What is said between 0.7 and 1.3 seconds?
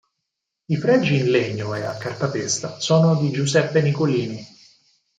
fregi in